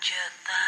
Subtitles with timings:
[0.00, 0.67] Jatah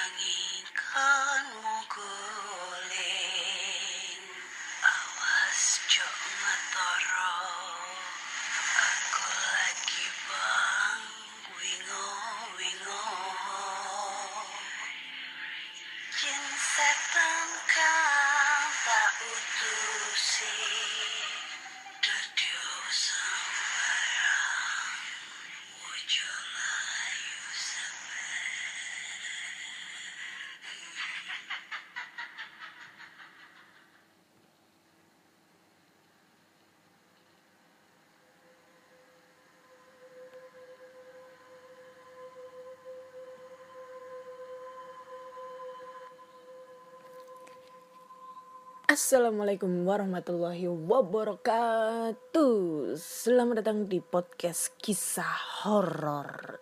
[49.01, 52.53] Assalamualaikum warahmatullahi wabarakatuh.
[53.01, 56.61] Selamat datang di podcast kisah horor.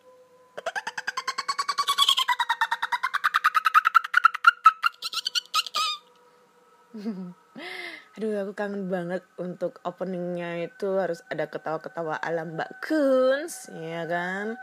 [8.14, 14.54] Aduh, aku kangen banget untuk openingnya itu harus ada ketawa-ketawa ala Mbak Kuns, ya kan?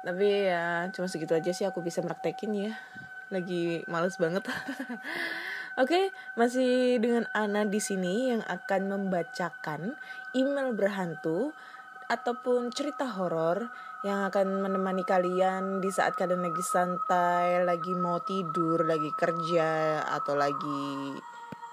[0.00, 2.72] Tapi ya cuma segitu aja sih aku bisa praktekin ya.
[3.28, 4.48] Lagi males banget.
[5.76, 6.08] Oke,
[6.40, 9.92] masih dengan Ana di sini yang akan membacakan
[10.32, 11.52] email berhantu
[12.08, 13.68] ataupun cerita horor
[14.00, 20.32] yang akan menemani kalian di saat kalian lagi santai, lagi mau tidur, lagi kerja atau
[20.32, 21.12] lagi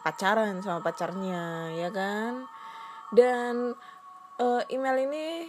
[0.04, 2.44] pacaran sama pacarnya, ya kan?
[3.08, 3.72] Dan
[4.36, 5.48] eh, email ini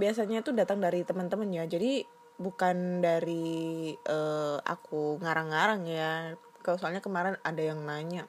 [0.00, 1.68] biasanya tuh datang dari teman-teman ya.
[1.68, 2.00] Jadi
[2.40, 6.32] bukan dari eh, aku ngarang-ngarang ya.
[6.62, 8.26] Kalau soalnya kemarin ada yang nanya.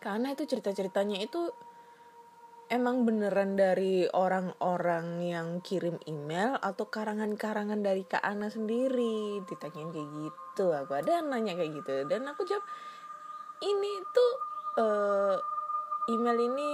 [0.00, 1.50] Karena itu cerita-ceritanya itu
[2.66, 9.42] emang beneran dari orang-orang yang kirim email atau karangan-karangan dari Kak Ana sendiri.
[9.46, 12.06] Ditanyain kayak gitu aku ada nanya kayak gitu.
[12.10, 12.64] Dan aku jawab
[13.62, 14.32] ini tuh
[14.82, 15.36] eh,
[16.12, 16.70] email ini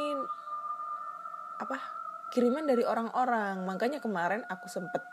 [1.60, 1.76] apa
[2.32, 3.62] kiriman dari orang-orang.
[3.68, 5.04] Makanya kemarin aku sempet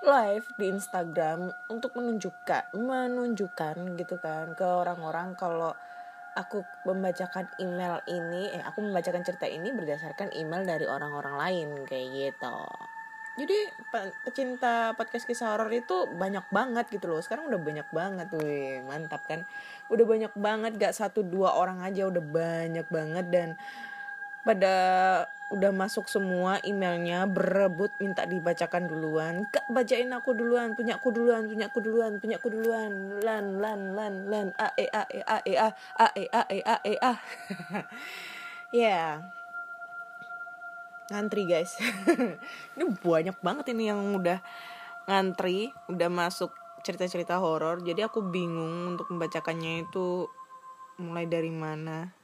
[0.00, 5.76] live di Instagram untuk menunjukkan menunjukkan gitu kan ke orang-orang kalau
[6.32, 12.08] aku membacakan email ini eh aku membacakan cerita ini berdasarkan email dari orang-orang lain kayak
[12.10, 12.56] gitu.
[13.38, 13.56] Jadi
[13.88, 17.22] pe- pecinta podcast kisah horor itu banyak banget gitu loh.
[17.22, 18.42] Sekarang udah banyak banget tuh
[18.84, 19.48] mantap kan?
[19.88, 23.26] Udah banyak banget gak satu dua orang aja udah banyak banget.
[23.32, 23.48] Dan
[24.44, 24.74] pada
[25.50, 29.42] udah masuk semua emailnya berebut minta dibacakan duluan.
[29.50, 33.18] Kak bacain aku duluan punya aku duluan punya aku duluan punya aku duluan.
[33.20, 34.46] Lan lan lan lan.
[34.54, 37.12] A e a e a e a a e a e a e a.
[38.70, 39.26] Ya.
[41.10, 41.74] Ngantri guys.
[42.78, 44.38] Ini banyak banget ini yang udah
[45.10, 46.54] ngantri udah masuk
[46.86, 47.82] cerita-cerita horor.
[47.82, 50.30] Jadi aku bingung untuk membacakannya itu
[51.02, 52.14] mulai dari mana.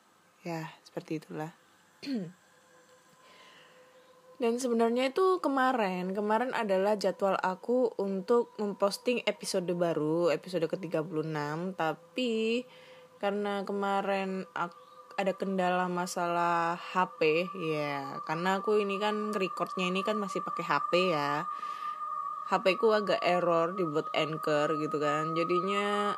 [0.47, 1.66] Ya seperti itulah
[4.43, 12.63] dan sebenarnya itu kemarin, kemarin adalah jadwal aku untuk memposting episode baru, episode ke-36, tapi
[13.17, 14.45] karena kemarin
[15.17, 21.17] ada kendala masalah HP, ya, karena aku ini kan recordnya ini kan masih pakai HP
[21.17, 21.49] ya.
[22.47, 25.35] HP ku agak error dibuat anchor gitu kan.
[25.35, 26.15] Jadinya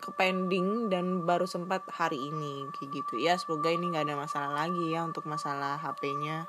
[0.00, 3.20] ke pending dan baru sempat hari ini kayak gitu.
[3.20, 6.48] Ya semoga ini nggak ada masalah lagi ya untuk masalah HP-nya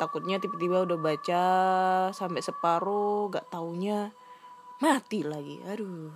[0.00, 1.44] takutnya tiba-tiba udah baca
[2.16, 4.08] sampai separuh gak taunya
[4.80, 5.60] mati lagi.
[5.68, 6.08] Aduh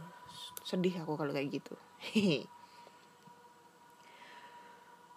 [0.65, 1.77] sedih aku kalau kayak gitu.
[2.01, 2.49] Hehe.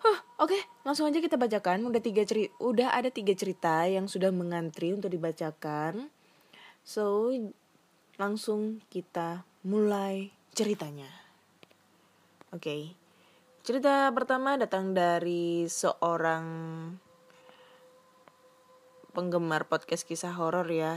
[0.04, 1.88] Huh, oke langsung aja kita bacakan.
[1.88, 6.12] Udah tiga cerita udah ada tiga cerita yang sudah mengantri untuk dibacakan.
[6.84, 7.32] So
[8.20, 11.27] langsung kita mulai ceritanya
[12.56, 12.96] oke
[13.68, 16.46] cerita pertama datang dari seorang
[19.18, 20.94] penggemar podcast kisah horor ya.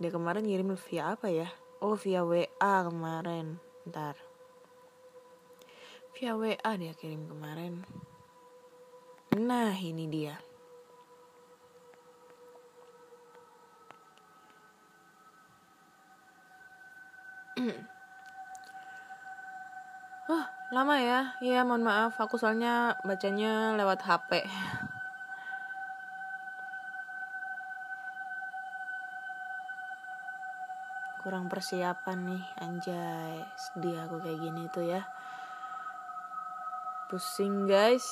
[0.00, 1.52] Dia kemarin ngirim via apa ya?
[1.84, 2.48] Oh via WA
[2.88, 3.60] kemarin.
[3.84, 4.16] Ntar.
[6.16, 7.84] Via WA dia kirim kemarin.
[9.36, 10.40] Nah ini dia.
[17.60, 17.93] Oh,
[20.74, 21.38] lama ya.
[21.38, 22.18] Iya, mohon maaf.
[22.18, 24.42] Aku soalnya bacanya lewat HP.
[31.24, 35.08] kurang persiapan nih anjay sedih aku kayak gini tuh ya
[37.08, 38.04] pusing guys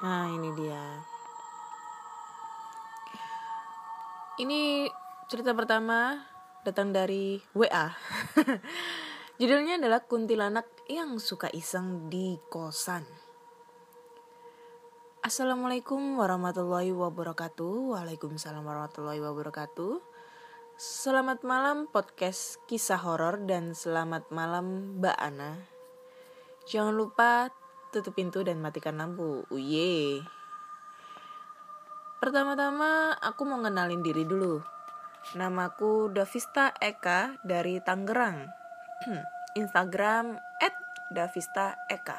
[0.00, 1.04] nah ini dia
[4.40, 4.88] Ini
[5.28, 6.16] cerita pertama
[6.62, 7.90] datang dari WA.
[9.42, 13.02] Judulnya adalah Kuntilanak yang suka iseng di kosan.
[15.22, 17.98] Assalamualaikum warahmatullahi wabarakatuh.
[17.98, 19.98] Waalaikumsalam warahmatullahi wabarakatuh.
[20.78, 25.58] Selamat malam podcast kisah horor dan selamat malam Mbak Ana.
[26.70, 27.50] Jangan lupa
[27.90, 29.42] tutup pintu dan matikan lampu.
[29.50, 30.22] Uye.
[32.22, 34.81] Pertama-tama aku mau ngenalin diri dulu.
[35.22, 38.50] Namaku Davista Eka dari Tangerang.
[39.62, 40.34] Instagram
[41.14, 42.18] @davista_eka.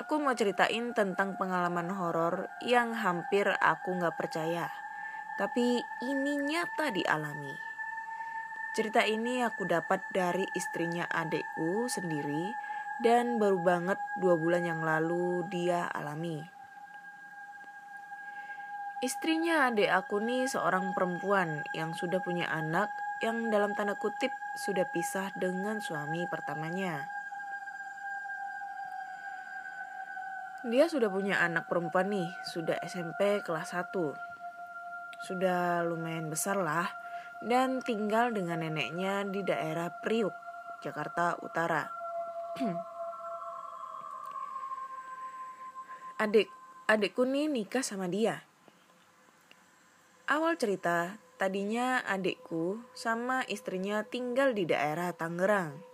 [0.00, 4.72] Aku mau ceritain tentang pengalaman horor yang hampir aku nggak percaya,
[5.36, 7.54] tapi ini nyata dialami.
[8.72, 12.48] Cerita ini aku dapat dari istrinya adekku sendiri
[13.04, 16.53] dan baru banget dua bulan yang lalu dia alami.
[19.04, 22.88] Istrinya adik aku nih seorang perempuan yang sudah punya anak
[23.20, 27.04] yang dalam tanda kutip sudah pisah dengan suami pertamanya.
[30.64, 33.92] Dia sudah punya anak perempuan nih, sudah SMP kelas 1.
[35.20, 36.88] Sudah lumayan besar lah
[37.44, 40.32] dan tinggal dengan neneknya di daerah Priuk,
[40.80, 41.84] Jakarta Utara.
[46.24, 46.48] Adik,
[46.88, 48.53] adikku nih nikah sama dia.
[50.24, 55.84] Awal cerita, tadinya adikku sama istrinya tinggal di daerah Tangerang.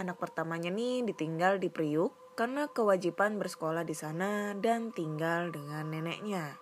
[0.00, 6.56] Anak pertamanya nih ditinggal di Priuk karena kewajiban bersekolah di sana dan tinggal dengan neneknya.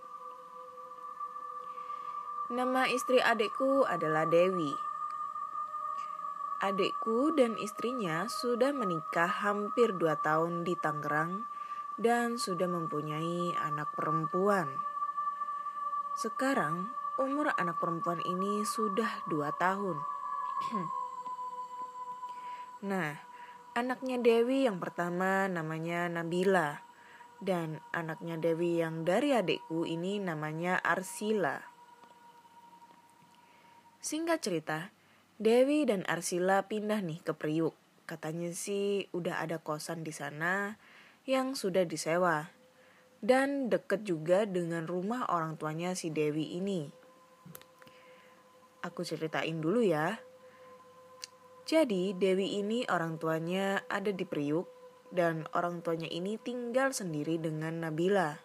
[2.50, 4.74] Nama istri adikku adalah Dewi.
[6.66, 11.46] Adikku dan istrinya sudah menikah hampir dua tahun di Tangerang
[11.94, 14.93] dan sudah mempunyai anak perempuan.
[16.14, 19.98] Sekarang umur anak perempuan ini sudah dua tahun.
[22.90, 23.18] nah,
[23.74, 26.78] Anaknya Dewi yang pertama namanya Nabila
[27.42, 31.58] dan anaknya Dewi yang dari adikku ini namanya Arsila.
[33.98, 34.94] Singkat cerita,
[35.42, 37.74] Dewi dan Arsila pindah nih ke Priuk.
[38.06, 40.78] Katanya sih udah ada kosan di sana
[41.26, 42.46] yang sudah disewa
[43.24, 46.84] dan deket juga dengan rumah orang tuanya si Dewi ini.
[48.84, 50.20] Aku ceritain dulu ya.
[51.64, 54.68] Jadi Dewi ini orang tuanya ada di Priuk
[55.08, 58.36] dan orang tuanya ini tinggal sendiri dengan Nabila.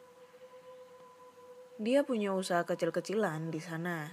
[1.75, 4.07] Dia punya usaha kecil-kecilan di sana.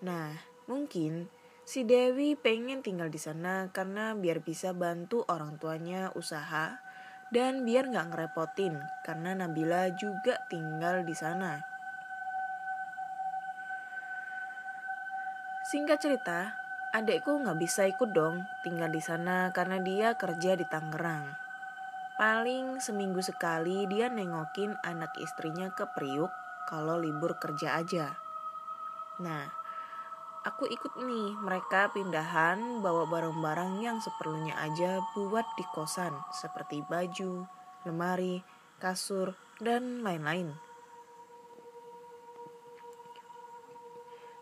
[0.00, 0.32] Nah,
[0.64, 1.28] mungkin
[1.68, 6.80] si Dewi pengen tinggal di sana karena biar bisa bantu orang tuanya usaha
[7.30, 11.58] dan biar nggak ngerepotin karena Nabila juga tinggal di sana.
[15.66, 16.54] Singkat cerita,
[16.94, 21.26] Adekku nggak bisa ikut dong tinggal di sana karena dia kerja di Tangerang.
[22.16, 26.30] Paling seminggu sekali dia nengokin anak istrinya ke Priuk
[26.70, 28.16] kalau libur kerja aja.
[29.20, 29.65] Nah,
[30.46, 37.42] aku ikut nih mereka pindahan bawa barang-barang yang seperlunya aja buat di kosan seperti baju,
[37.82, 38.46] lemari,
[38.78, 40.54] kasur, dan lain-lain.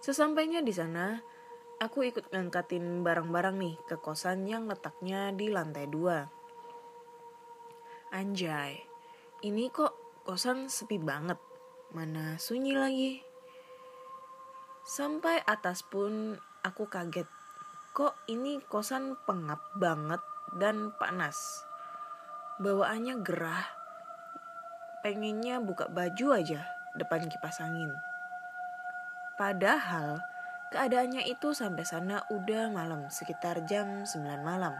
[0.05, 1.17] Sesampainya di sana,
[1.83, 6.23] Aku ikut ngangkatin barang-barang nih ke kosan yang letaknya di lantai dua.
[8.15, 8.79] Anjay,
[9.43, 11.37] ini kok kosan sepi banget.
[11.91, 13.24] Mana sunyi lagi.
[14.85, 17.27] Sampai atas pun aku kaget.
[17.97, 20.21] Kok ini kosan pengap banget
[20.61, 21.65] dan panas.
[22.61, 23.65] Bawaannya gerah.
[25.01, 27.93] Pengennya buka baju aja depan kipas angin.
[29.35, 30.23] Padahal
[30.75, 34.75] Keadaannya itu sampai sana udah malam, sekitar jam 9 malam.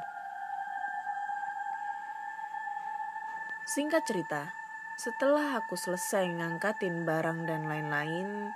[3.63, 4.51] Singkat cerita,
[4.99, 8.51] setelah aku selesai ngangkatin barang dan lain-lain,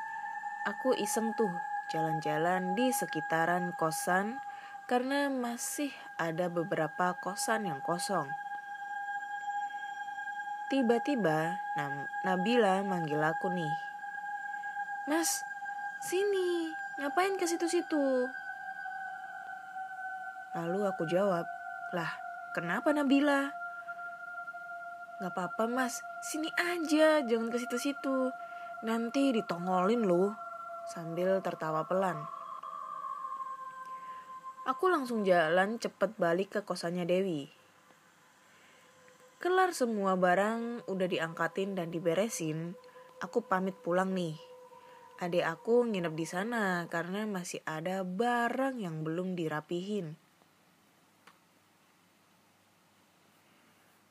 [0.65, 1.53] aku iseng tuh
[1.93, 4.41] jalan-jalan di sekitaran kosan
[4.89, 8.27] karena masih ada beberapa kosan yang kosong.
[10.73, 11.61] Tiba-tiba
[12.25, 13.73] Nabila manggil aku nih.
[15.09, 15.41] Mas,
[16.05, 18.27] sini, Ngapain ke situ-situ?
[20.51, 21.47] Lalu aku jawab,
[21.95, 22.11] lah
[22.51, 23.55] kenapa Nabila?
[25.23, 28.35] Gak apa-apa mas, sini aja, jangan ke situ-situ.
[28.83, 30.35] Nanti ditongolin loh,
[30.93, 32.25] sambil tertawa pelan.
[34.69, 37.49] Aku langsung jalan cepet balik ke kosannya Dewi.
[39.41, 42.77] Kelar semua barang udah diangkatin dan diberesin,
[43.25, 44.37] aku pamit pulang nih.
[45.25, 50.21] Adik aku nginep di sana karena masih ada barang yang belum dirapihin.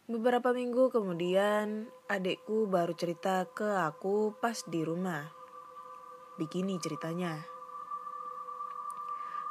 [0.07, 5.36] Beberapa minggu kemudian, adikku baru cerita ke aku pas di rumah.
[6.37, 7.41] Begini ceritanya.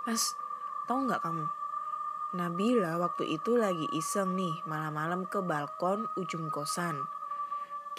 [0.07, 0.39] Mas,
[0.87, 1.47] tahu nggak kamu?
[2.35, 7.07] Nabila waktu itu lagi iseng nih malam-malam ke balkon ujung kosan.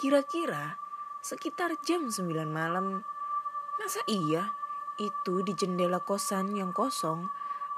[0.00, 0.80] Kira-kira
[1.20, 3.04] sekitar jam 9 malam
[3.78, 4.50] Masa iya
[4.98, 7.30] itu di jendela kosan yang kosong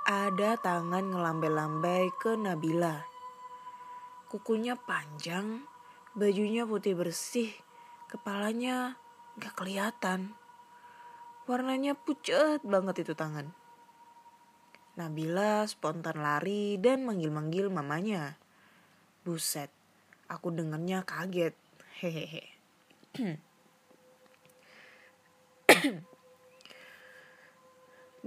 [0.09, 3.05] ada tangan ngelambai-lambai ke Nabila.
[4.33, 5.61] Kukunya panjang,
[6.17, 7.53] bajunya putih bersih,
[8.09, 8.97] kepalanya
[9.37, 10.40] gak kelihatan.
[11.51, 13.51] Warnanya pucat banget itu tangan.
[14.95, 18.39] Nabila spontan lari dan manggil-manggil mamanya.
[19.27, 19.67] Buset,
[20.31, 21.59] aku dengernya kaget.
[21.99, 22.47] Hehehe.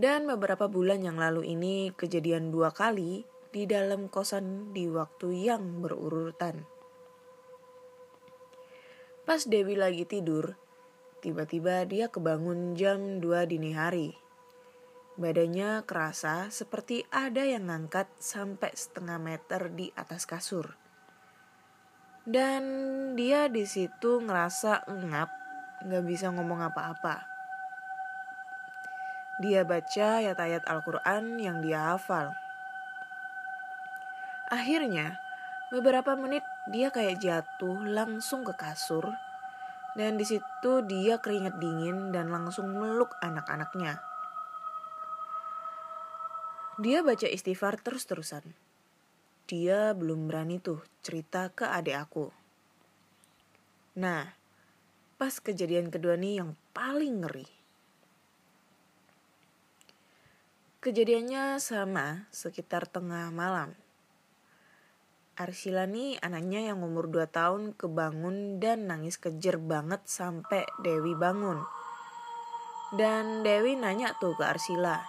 [0.03, 3.24] Dan beberapa bulan yang lalu ini kejadian dua kali
[3.56, 6.68] di dalam kosan di waktu yang berurutan.
[9.24, 10.60] Pas Dewi lagi tidur,
[11.24, 14.12] tiba-tiba dia kebangun jam 2 dini hari.
[15.15, 20.75] Badannya kerasa seperti ada yang ngangkat sampai setengah meter di atas kasur.
[22.27, 22.63] Dan
[23.15, 25.30] dia di situ ngerasa ngap,
[25.88, 27.24] nggak bisa ngomong apa-apa.
[29.39, 32.36] Dia baca ayat-ayat Al-Quran yang dia hafal.
[34.51, 35.18] Akhirnya,
[35.72, 39.10] beberapa menit dia kayak jatuh langsung ke kasur.
[39.94, 44.02] Dan di situ dia keringet dingin dan langsung meluk anak-anaknya.
[46.82, 48.42] Dia baca istighfar terus-terusan.
[49.46, 52.34] Dia belum berani tuh cerita ke adik aku.
[54.02, 54.34] Nah,
[55.22, 57.46] pas kejadian kedua nih yang paling ngeri.
[60.82, 63.83] Kejadiannya sama sekitar tengah malam.
[65.34, 71.58] Arsila nih anaknya yang umur 2 tahun kebangun dan nangis kejer banget sampai Dewi bangun.
[72.94, 75.02] Dan Dewi nanya tuh ke Arsila.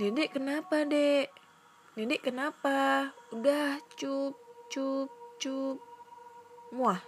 [0.00, 1.28] Dedek kenapa dek?
[2.00, 3.12] Dedek kenapa?
[3.28, 4.40] Udah cup
[4.72, 5.76] cup cup.
[6.72, 7.04] Muah.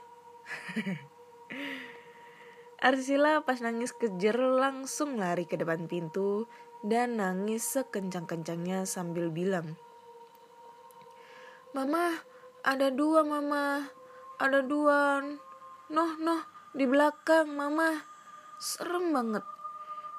[2.86, 6.44] Arsila pas nangis kejer langsung lari ke depan pintu
[6.84, 9.80] dan nangis sekencang-kencangnya sambil bilang,
[11.76, 12.24] Mama,
[12.64, 13.84] ada dua mama,
[14.40, 15.20] ada dua.
[15.92, 16.40] Noh, noh,
[16.72, 18.00] di belakang mama.
[18.56, 19.44] Serem banget.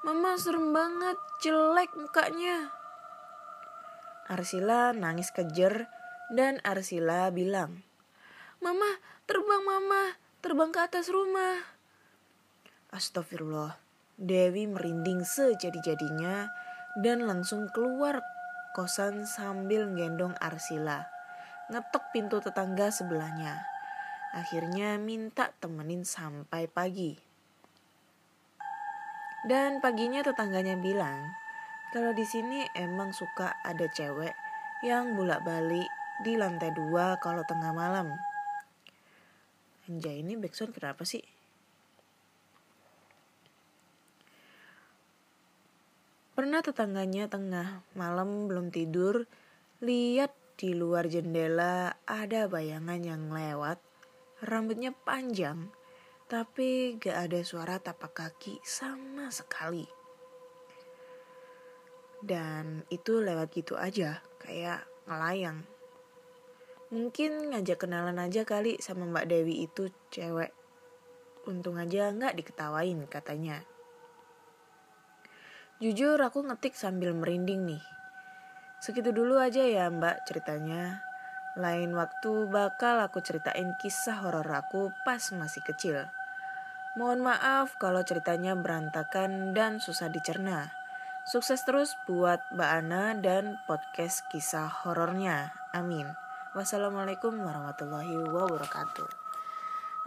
[0.06, 2.70] Mama serem banget, jelek mukanya.
[4.30, 5.90] Arsila nangis kejer
[6.30, 7.82] dan Arsila bilang,
[8.62, 10.14] Mama, terbang mama,
[10.46, 11.58] terbang ke atas rumah.
[12.94, 13.82] Astagfirullah.
[14.14, 16.54] Dewi merinding sejadi-jadinya
[17.02, 18.22] dan langsung keluar
[18.78, 21.16] kosan sambil gendong Arsila.
[21.67, 23.67] Ngetok pintu tetangga sebelahnya.
[24.31, 27.19] Akhirnya minta temenin sampai pagi.
[29.43, 31.27] Dan paginya tetangganya bilang,
[31.91, 34.31] kalau di sini emang suka ada cewek
[34.79, 35.91] yang bolak-balik
[36.24, 38.15] di lantai dua kalau tengah malam.
[39.88, 41.24] Anjay ini backsound kenapa sih?
[46.31, 49.25] Pernah tetangganya tengah malam belum tidur,
[49.81, 53.78] lihat di luar jendela ada bayangan yang lewat,
[54.42, 55.70] rambutnya panjang,
[56.26, 59.86] tapi gak ada suara tapak kaki sama sekali.
[62.18, 65.62] Dan itu lewat gitu aja, kayak ngelayang.
[66.90, 70.50] Mungkin ngajak kenalan aja kali sama Mbak Dewi itu cewek.
[71.46, 73.62] Untung aja nggak diketawain katanya.
[75.78, 77.84] Jujur aku ngetik sambil merinding nih.
[78.88, 81.03] Segitu dulu aja ya mbak ceritanya.
[81.60, 86.08] Lain waktu bakal aku ceritain kisah horor aku pas masih kecil.
[86.96, 90.72] Mohon maaf kalau ceritanya berantakan dan susah dicerna.
[91.27, 95.51] Sukses terus buat Mbak Ana dan podcast kisah horornya.
[95.75, 96.08] Amin.
[96.56, 99.10] Wassalamualaikum warahmatullahi wabarakatuh.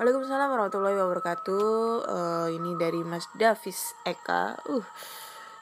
[0.01, 1.69] Waalaikumsalam warahmatullahi wabarakatuh.
[2.09, 4.57] Uh, ini dari Mas Davis Eka.
[4.65, 4.89] Uh,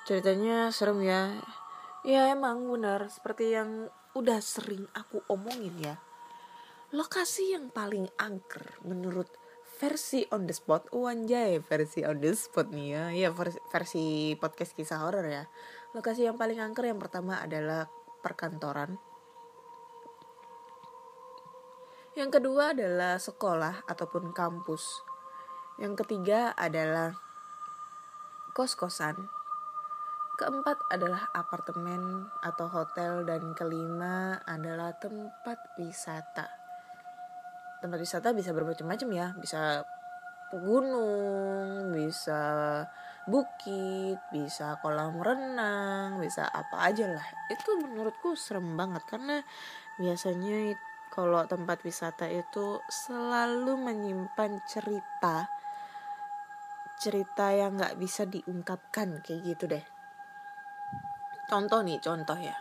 [0.06, 1.34] ceritanya serem ya
[2.02, 3.06] ya emang benar.
[3.10, 5.96] Seperti yang udah sering aku omongin ya.
[6.94, 9.28] Lokasi yang paling angker menurut
[9.78, 13.04] versi on the spot wanjay versi on the spot nih ya.
[13.14, 15.44] Ya versi, versi podcast kisah horor ya.
[15.94, 17.86] Lokasi yang paling angker yang pertama adalah
[18.20, 18.98] perkantoran.
[22.18, 24.82] Yang kedua adalah sekolah ataupun kampus.
[25.78, 27.14] Yang ketiga adalah
[28.58, 29.37] kos-kosan.
[30.38, 36.46] Keempat adalah apartemen atau hotel dan kelima adalah tempat wisata.
[37.82, 39.82] Tempat wisata bisa bermacam-macam ya, bisa
[40.54, 42.38] gunung, bisa
[43.26, 47.26] bukit, bisa kolam renang, bisa apa aja lah.
[47.50, 49.42] Itu menurutku serem banget karena
[49.98, 50.78] biasanya
[51.10, 55.50] kalau tempat wisata itu selalu menyimpan cerita
[57.02, 59.97] cerita yang nggak bisa diungkapkan kayak gitu deh
[61.48, 62.54] contoh nih contoh ya.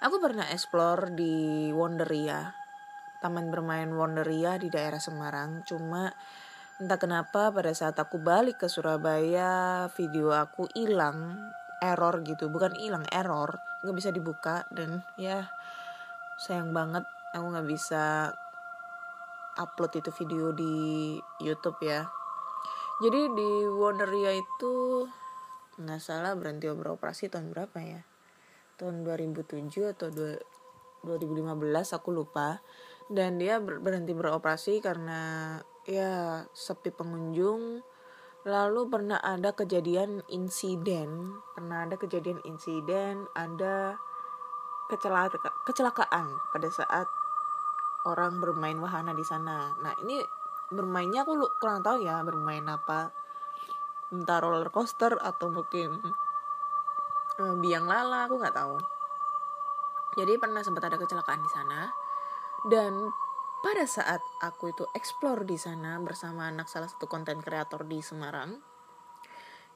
[0.00, 2.54] Aku pernah explore di Wonderia.
[3.18, 5.66] Taman bermain Wonderia di daerah Semarang.
[5.66, 6.12] Cuma
[6.78, 11.50] entah kenapa pada saat aku balik ke Surabaya video aku hilang.
[11.82, 12.46] Error gitu.
[12.52, 13.58] Bukan hilang error.
[13.82, 14.68] Nggak bisa dibuka.
[14.70, 15.50] Dan ya
[16.38, 17.02] sayang banget.
[17.34, 18.30] Aku nggak bisa
[19.58, 20.74] upload itu video di
[21.42, 22.06] YouTube ya.
[23.02, 25.02] Jadi di Wonderia itu
[25.78, 28.02] nggak salah berhenti beroperasi tahun berapa ya?
[28.78, 30.42] Tahun 2007 atau dua-
[31.06, 32.62] 2015 aku lupa.
[33.06, 37.84] Dan dia ber- berhenti beroperasi karena ya sepi pengunjung.
[38.44, 41.36] Lalu pernah ada kejadian insiden.
[41.52, 43.96] Pernah ada kejadian insiden ada
[44.88, 47.08] kecelaka kecelakaan pada saat
[48.04, 49.72] orang bermain wahana di sana.
[49.80, 50.20] Nah ini
[50.72, 53.23] bermainnya aku kurang tahu ya bermain apa
[54.14, 55.90] entah roller coaster atau mungkin
[57.42, 58.76] eh, biang lala aku nggak tahu.
[60.14, 61.90] Jadi pernah sempat ada kecelakaan di sana.
[62.64, 63.10] Dan
[63.66, 68.56] pada saat aku itu explore di sana bersama anak salah satu konten kreator di Semarang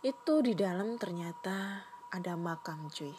[0.07, 1.83] itu di dalam ternyata
[2.15, 3.13] ada makam cuy.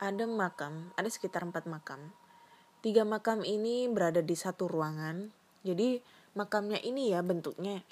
[0.00, 2.16] Ada makam ada sekitar empat makam.
[2.80, 5.28] Tiga makam ini berada di satu ruangan.
[5.62, 6.00] Jadi
[6.32, 7.84] makamnya ini ya bentuknya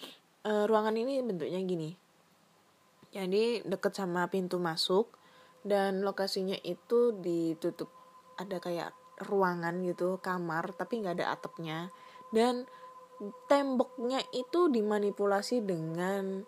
[0.48, 2.03] eh, ruangan ini bentuknya gini
[3.14, 5.14] jadi deket sama pintu masuk
[5.62, 7.86] dan lokasinya itu ditutup.
[8.34, 8.90] Ada kayak
[9.30, 11.94] ruangan gitu kamar tapi nggak ada atapnya.
[12.34, 12.66] Dan
[13.46, 16.42] temboknya itu dimanipulasi dengan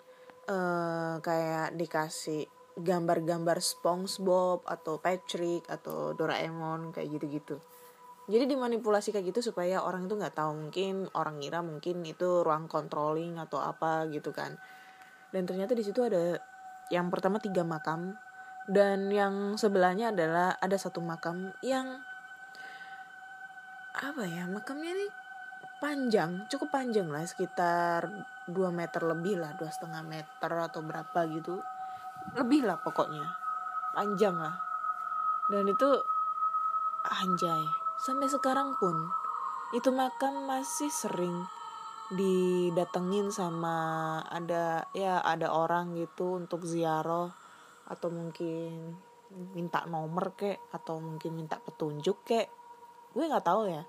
[0.50, 7.56] eh, kayak dikasih gambar-gambar SpongeBob atau Patrick atau Doraemon kayak gitu-gitu.
[8.26, 12.66] Jadi dimanipulasi kayak gitu supaya orang itu nggak tahu mungkin orang ngira mungkin itu ruang
[12.66, 14.58] controlling atau apa gitu kan.
[15.30, 16.36] Dan ternyata di situ ada
[16.92, 18.18] yang pertama tiga makam.
[18.66, 22.02] Dan yang sebelahnya adalah ada satu makam yang
[23.96, 25.06] apa ya makamnya ini
[25.78, 28.10] panjang cukup panjang lah sekitar
[28.50, 31.62] 2 meter lebih lah dua setengah meter atau berapa gitu.
[32.34, 33.22] Lebih lah pokoknya
[33.94, 34.58] panjang lah.
[35.46, 35.90] Dan itu
[37.06, 37.62] anjay
[38.02, 38.98] sampai sekarang pun
[39.78, 41.46] itu makam masih sering
[42.14, 47.34] didatengin sama ada ya ada orang gitu untuk ziarah
[47.86, 48.94] atau mungkin
[49.54, 52.46] minta nomor kek atau mungkin minta petunjuk kek
[53.16, 53.82] gue nggak tahu ya.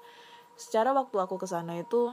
[0.58, 2.10] Secara waktu aku ke sana itu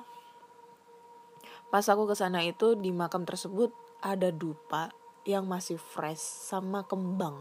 [1.71, 3.73] pas aku ke sana itu di makam tersebut
[4.05, 4.93] ada dupa
[5.25, 7.39] yang masih fresh sama kembang.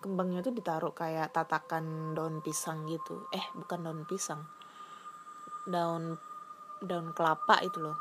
[0.00, 3.28] Kembangnya tuh ditaruh kayak tatakan daun pisang gitu.
[3.34, 4.40] Eh bukan daun pisang.
[5.68, 6.16] Daun
[6.86, 7.96] daun kelapa itu loh.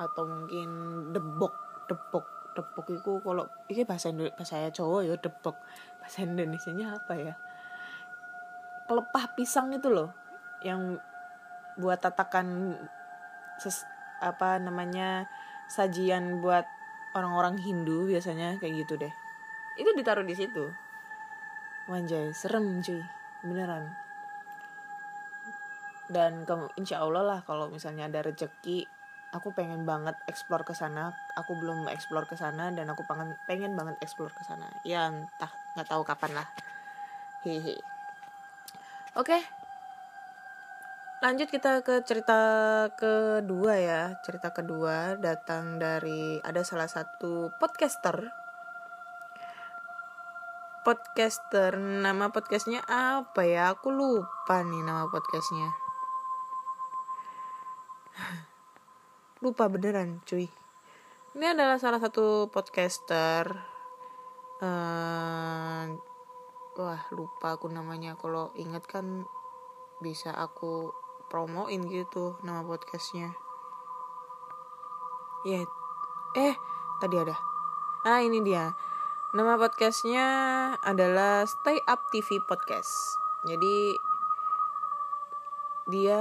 [0.00, 0.68] Atau mungkin
[1.12, 1.54] debok
[1.86, 5.56] debok debok itu kalau ini bahasa Indo bahasa Jawa ya debok.
[6.00, 7.34] Bahasa Indonesia nya apa ya?
[8.86, 10.10] Pelepah pisang itu loh
[10.64, 10.96] yang
[11.76, 12.76] buat tatakan
[13.60, 13.84] ses,
[14.24, 15.28] apa namanya
[15.68, 16.64] sajian buat
[17.12, 19.12] orang-orang Hindu biasanya kayak gitu deh.
[19.76, 20.72] Itu ditaruh di situ.
[21.86, 22.98] Wanjay, serem cuy,
[23.44, 24.05] beneran.
[26.06, 28.86] Dan kamu insya Allah lah kalau misalnya ada rezeki,
[29.34, 31.10] aku pengen banget explore ke sana.
[31.34, 34.70] Aku belum explore ke sana dan aku pengen pengen banget explore ke sana.
[34.86, 36.46] Ya entah nggak tahu kapan lah.
[37.42, 37.78] Hehe.
[39.18, 39.42] Oke.
[41.24, 42.38] Lanjut kita ke cerita
[42.94, 44.02] kedua ya.
[44.22, 48.46] Cerita kedua datang dari ada salah satu podcaster
[50.86, 55.85] podcaster nama podcastnya apa ya aku lupa nih nama podcastnya
[59.46, 60.50] lupa beneran cuy.
[61.38, 63.46] Ini adalah salah satu podcaster
[64.58, 65.86] eh
[66.74, 68.18] wah lupa aku namanya.
[68.18, 69.22] Kalau inget kan
[70.02, 70.90] bisa aku
[71.30, 73.38] promoin gitu nama podcastnya.
[75.46, 75.62] Ya
[76.34, 76.58] eh
[76.98, 77.38] tadi ada.
[78.02, 78.74] Ah ini dia.
[79.30, 80.26] Nama podcastnya
[80.82, 83.14] adalah Stay Up TV Podcast.
[83.46, 83.94] Jadi
[85.86, 86.18] dia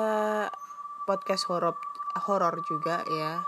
[1.09, 1.73] podcast horor
[2.15, 3.43] horor juga ya,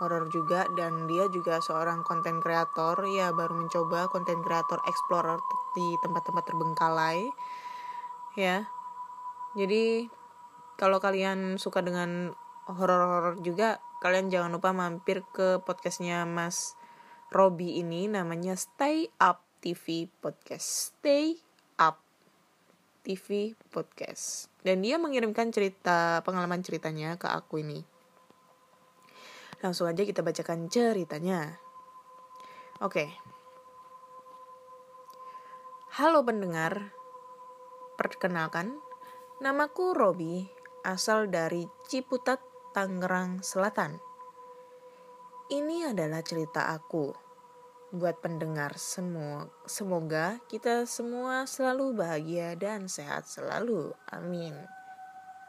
[0.00, 5.38] horor juga dan dia juga seorang konten kreator ya baru mencoba konten kreator explorer
[5.76, 7.28] di tempat-tempat terbengkalai.
[8.34, 8.66] Ya.
[9.54, 10.08] Jadi
[10.80, 12.32] kalau kalian suka dengan
[12.64, 16.78] horor-horor juga kalian jangan lupa mampir ke podcastnya Mas
[17.28, 20.96] Robi ini namanya Stay Up TV Podcast.
[20.96, 21.36] Stay
[21.76, 22.00] Up
[23.04, 24.48] TV Podcast.
[24.64, 27.89] Dan dia mengirimkan cerita pengalaman ceritanya ke aku ini
[29.60, 31.60] langsung aja kita bacakan ceritanya
[32.80, 33.08] oke
[35.96, 36.92] halo pendengar
[38.00, 38.80] perkenalkan
[39.40, 42.40] namaku Robi asal dari Ciputat
[42.72, 44.00] Tangerang Selatan.
[45.50, 47.12] Ini adalah cerita aku.
[47.90, 53.90] Buat pendengar semua, semoga kita semua selalu bahagia dan sehat selalu.
[54.14, 54.54] Amin.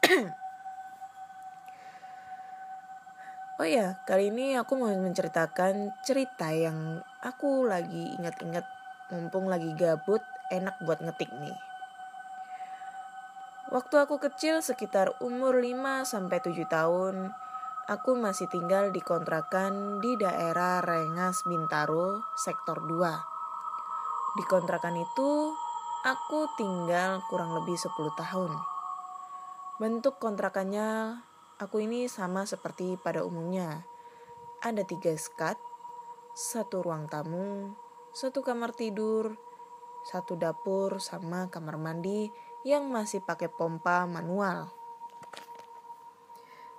[3.62, 8.66] oh ya, kali ini aku mau menceritakan cerita yang aku lagi ingat-ingat
[9.14, 10.18] mumpung lagi gabut,
[10.50, 11.54] enak buat ngetik nih.
[13.70, 17.30] Waktu aku kecil sekitar umur 5 sampai 7 tahun,
[17.86, 24.42] aku masih tinggal di kontrakan di daerah Rengas Bintaro, sektor 2.
[24.42, 25.54] Di kontrakan itu,
[26.02, 28.58] aku tinggal kurang lebih 10 tahun.
[29.78, 31.22] Bentuk kontrakannya
[31.62, 33.86] aku ini sama seperti pada umumnya.
[34.58, 35.54] Ada tiga skat,
[36.34, 37.78] satu ruang tamu,
[38.10, 39.38] satu kamar tidur,
[40.02, 42.26] satu dapur sama kamar mandi
[42.66, 44.74] yang masih pakai pompa manual.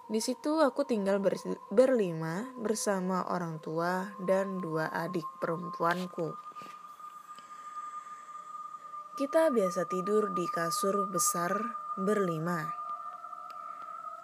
[0.04, 1.40] Di situ aku tinggal ber
[1.72, 6.36] berlima bersama orang tua dan dua adik perempuanku.
[9.16, 11.56] Kita biasa tidur di kasur besar
[11.96, 12.83] berlima.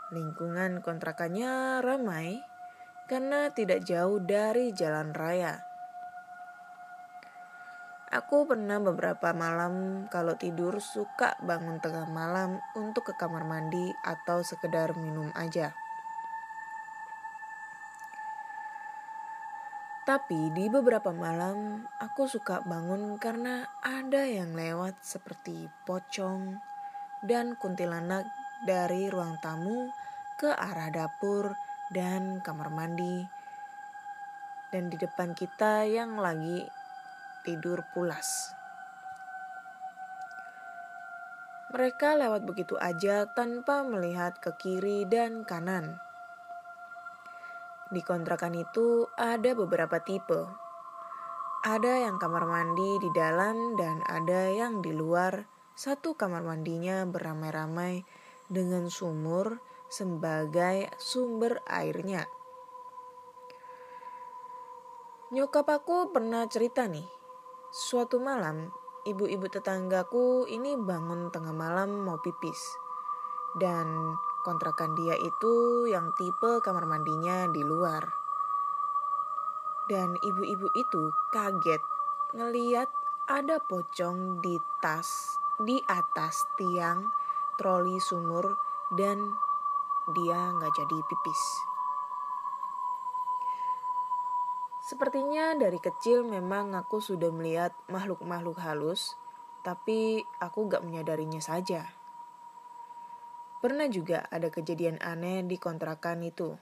[0.10, 2.42] Lingkungan kontrakannya ramai
[3.06, 5.62] karena tidak jauh dari jalan raya.
[8.10, 14.42] Aku pernah beberapa malam kalau tidur suka bangun tengah malam untuk ke kamar mandi atau
[14.42, 15.78] sekedar minum aja.
[20.10, 26.58] Tapi di beberapa malam aku suka bangun karena ada yang lewat seperti pocong
[27.22, 28.26] dan kuntilanak
[28.60, 29.88] dari ruang tamu
[30.36, 31.56] ke arah dapur
[31.92, 33.24] dan kamar mandi.
[34.70, 36.62] Dan di depan kita yang lagi
[37.42, 38.54] tidur pulas.
[41.70, 46.02] Mereka lewat begitu aja tanpa melihat ke kiri dan kanan.
[47.90, 50.50] Di kontrakan itu ada beberapa tipe.
[51.66, 55.46] Ada yang kamar mandi di dalam dan ada yang di luar.
[55.78, 58.02] Satu kamar mandinya beramai-ramai
[58.50, 62.26] dengan sumur sebagai sumber airnya.
[65.30, 67.06] Nyokap aku pernah cerita nih,
[67.70, 68.74] Suatu malam,
[69.06, 72.58] ibu-ibu tetanggaku ini bangun tengah malam mau pipis.
[73.54, 78.10] Dan kontrakan dia itu yang tipe kamar mandinya di luar.
[79.86, 81.86] Dan ibu-ibu itu kaget
[82.34, 82.90] ngeliat
[83.30, 87.06] ada pocong di tas di atas tiang
[87.60, 88.56] troli sumur
[88.96, 89.20] dan
[90.16, 91.44] dia nggak jadi pipis.
[94.90, 99.20] Sepertinya dari kecil memang aku sudah melihat makhluk-makhluk halus,
[99.62, 101.94] tapi aku gak menyadarinya saja.
[103.62, 106.58] Pernah juga ada kejadian aneh di kontrakan itu.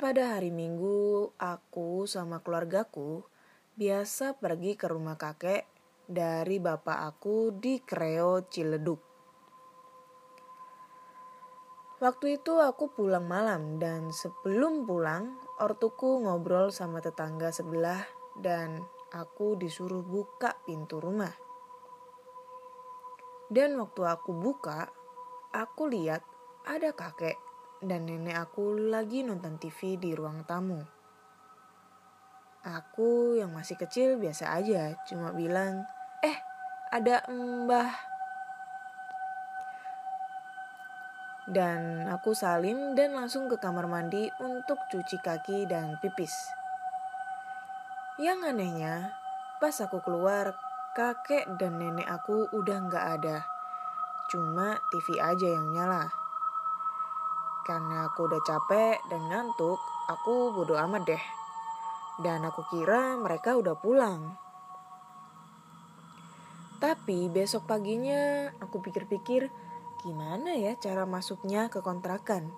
[0.00, 3.20] Pada hari Minggu, aku sama keluargaku
[3.76, 5.68] biasa pergi ke rumah kakek
[6.10, 8.98] dari bapak aku di Kreo Ciledug.
[12.02, 18.02] Waktu itu aku pulang malam dan sebelum pulang ortuku ngobrol sama tetangga sebelah
[18.34, 18.82] dan
[19.14, 21.30] aku disuruh buka pintu rumah.
[23.46, 24.90] Dan waktu aku buka,
[25.54, 26.26] aku lihat
[26.66, 27.38] ada kakek
[27.86, 30.82] dan nenek aku lagi nonton TV di ruang tamu.
[32.60, 35.80] Aku yang masih kecil biasa aja, cuma bilang,
[36.20, 36.36] "Eh,
[36.92, 38.10] ada Mbah
[41.50, 46.30] dan aku salim dan langsung ke kamar mandi untuk cuci kaki dan pipis.
[48.22, 49.16] Yang anehnya,
[49.58, 50.54] pas aku keluar,
[50.94, 53.42] kakek dan nenek aku udah nggak ada.
[54.30, 56.06] Cuma TV aja yang nyala.
[57.66, 61.24] Karena aku udah capek dan ngantuk, aku bodo amat deh.
[62.22, 64.49] Dan aku kira mereka udah pulang.
[66.80, 69.52] Tapi besok paginya aku pikir-pikir,
[70.00, 72.48] gimana ya cara masuknya ke kontrakan.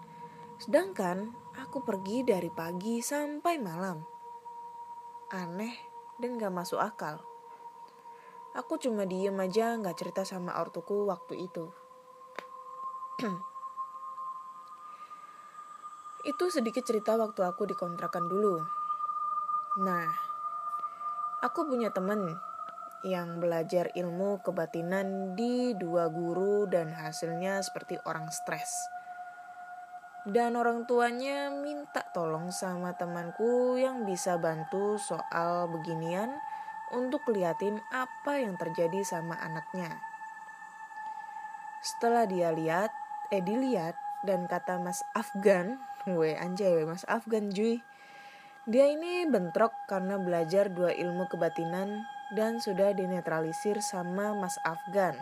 [0.62, 4.00] Sedangkan Aku pergi dari pagi sampai malam.
[5.28, 5.76] Aneh
[6.16, 7.20] dan gak masuk akal.
[8.56, 11.68] Aku cuma diem aja gak cerita sama ortuku waktu itu.
[16.32, 18.64] itu sedikit cerita waktu aku dikontrakan dulu.
[19.84, 20.08] Nah,
[21.44, 22.32] aku punya temen
[23.02, 28.70] yang belajar ilmu kebatinan di dua guru dan hasilnya seperti orang stres.
[30.22, 36.30] Dan orang tuanya minta tolong sama temanku yang bisa bantu soal beginian
[36.94, 39.98] untuk liatin apa yang terjadi sama anaknya.
[41.82, 42.94] Setelah dia lihat,
[43.34, 47.82] eh dilihat dan kata Mas Afgan, gue anjay Mas Afgan cuy.
[48.62, 55.14] Dia ini bentrok karena belajar dua ilmu kebatinan dan sudah dinetralisir sama Mas Afgan.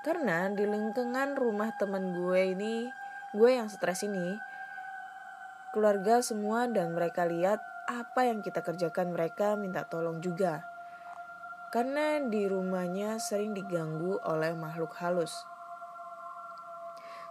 [0.00, 2.88] Karena di lingkungan rumah teman gue ini,
[3.36, 4.38] gue yang stres ini,
[5.76, 10.64] keluarga semua dan mereka lihat apa yang kita kerjakan mereka minta tolong juga.
[11.68, 15.34] Karena di rumahnya sering diganggu oleh makhluk halus.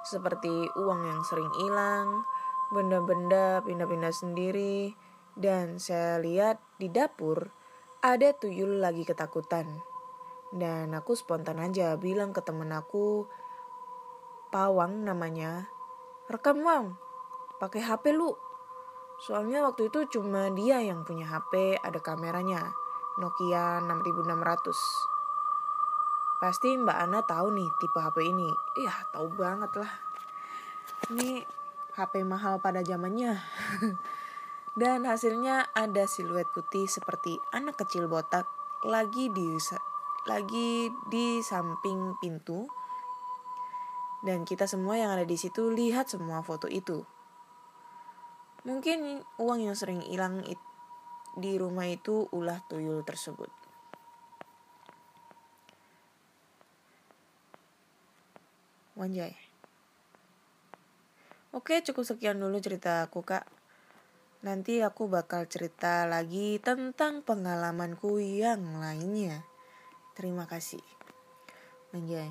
[0.05, 2.21] Seperti uang yang sering hilang,
[2.69, 4.93] benda-benda pindah-pindah sendiri,
[5.33, 7.49] dan saya lihat di dapur
[8.05, 9.81] ada tuyul lagi ketakutan.
[10.53, 13.25] Dan aku spontan aja bilang ke temen aku,
[14.53, 15.67] Pawang namanya,
[16.29, 17.01] rekam wang,
[17.57, 18.37] pakai HP lu.
[19.19, 22.71] Soalnya waktu itu cuma dia yang punya HP, ada kameranya,
[23.17, 26.39] Nokia 6600.
[26.39, 28.53] Pasti Mbak Ana tahu nih tipe HP ini.
[28.79, 29.91] Iya, tahu banget lah.
[31.09, 31.41] Ini
[31.97, 33.33] HP mahal pada zamannya.
[34.75, 38.43] Dan hasilnya ada siluet putih seperti anak kecil botak
[38.83, 39.55] lagi di
[40.27, 42.67] lagi di samping pintu.
[44.19, 47.07] Dan kita semua yang ada di situ lihat semua foto itu.
[48.67, 50.43] Mungkin uang yang sering hilang
[51.39, 53.47] di rumah itu ulah tuyul tersebut.
[58.99, 59.31] Wanjay.
[61.55, 63.54] Oke, cukup sekian dulu cerita aku, Kak.
[64.45, 69.41] Nanti aku bakal cerita lagi tentang pengalamanku yang lainnya.
[70.13, 70.85] Terima kasih.
[71.89, 72.29] Anjay.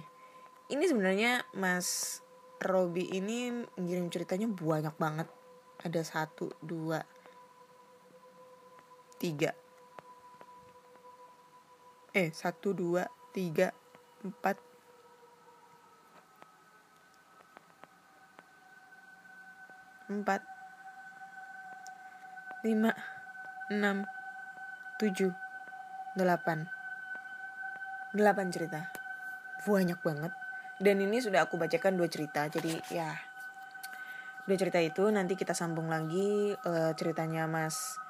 [0.71, 2.23] Ini sebenarnya Mas
[2.63, 5.27] Robi ini ngirim ceritanya banyak banget.
[5.83, 7.03] Ada satu, dua,
[9.19, 9.51] tiga.
[12.15, 13.75] Eh, satu, dua, tiga,
[14.23, 14.55] empat,
[20.15, 20.54] empat,
[22.65, 22.97] lima,
[23.69, 24.09] enam,
[24.97, 25.37] tujuh,
[26.17, 26.65] delapan.
[28.17, 28.89] Delapan cerita.
[29.69, 30.33] Banyak banget.
[30.81, 32.49] Dan ini sudah aku bacakan dua cerita.
[32.49, 33.13] Jadi ya
[34.49, 38.01] dua cerita itu nanti kita sambung lagi uh, ceritanya Mas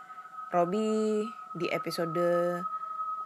[0.54, 2.62] Robi di episode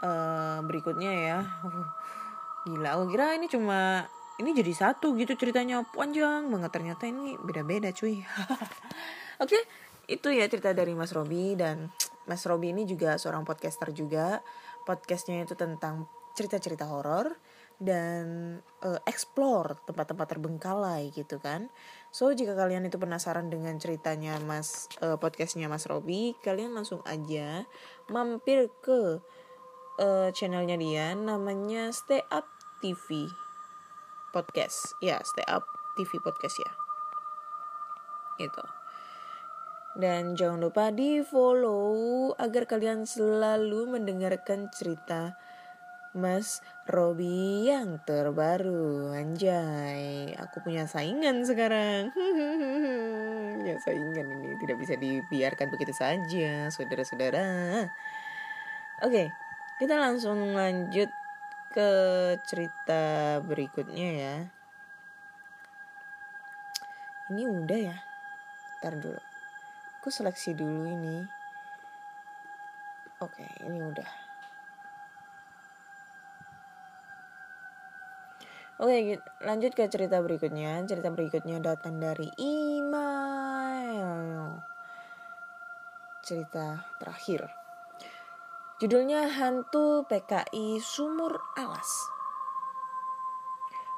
[0.00, 1.38] uh, berikutnya ya.
[1.60, 1.86] Uh,
[2.72, 4.08] gila, aku kira ini cuma
[4.40, 8.24] ini jadi satu gitu ceritanya panjang banget ternyata ini beda-beda cuy.
[9.42, 9.62] Oke, okay,
[10.08, 11.92] itu ya cerita dari Mas Robi dan
[12.24, 14.40] Mas Robi ini juga seorang podcaster juga.
[14.88, 17.36] Podcastnya itu tentang cerita-cerita horor
[17.78, 21.68] dan uh, explore tempat-tempat terbengkalai gitu kan.
[22.08, 27.68] So jika kalian itu penasaran dengan ceritanya Mas uh, podcastnya Mas Robi kalian langsung aja
[28.08, 29.20] mampir ke
[30.00, 32.48] uh, channelnya dia namanya Stay Up
[32.80, 33.28] TV
[34.32, 34.96] podcast.
[35.04, 35.68] Ya Stay Up
[36.00, 36.72] TV podcast ya.
[38.40, 38.77] Itu
[39.96, 45.38] dan jangan lupa di follow agar kalian selalu mendengarkan cerita
[46.12, 49.12] Mas Robi yang terbaru.
[49.12, 52.12] Anjay, aku punya saingan sekarang.
[53.68, 57.86] ya saingan ini tidak bisa dibiarkan begitu saja, saudara-saudara.
[59.04, 59.30] Oke,
[59.78, 61.08] kita langsung lanjut
[61.72, 61.90] ke
[62.48, 64.36] cerita berikutnya ya.
[67.28, 67.96] Ini udah ya.
[68.80, 69.37] Ntar dulu
[70.08, 71.20] aku seleksi dulu ini
[73.20, 74.08] oke ini udah
[78.80, 80.78] Oke, lanjut ke cerita berikutnya.
[80.86, 84.06] Cerita berikutnya datang dari email.
[86.22, 87.50] Cerita terakhir.
[88.78, 91.90] Judulnya Hantu PKI Sumur Alas.